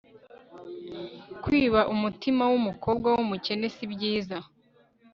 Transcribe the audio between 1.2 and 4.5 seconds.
kwiba umutima wumukobwa wumukene sibyiza